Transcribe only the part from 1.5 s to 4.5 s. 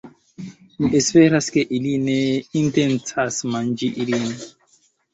ke ili ne intencas manĝi ilin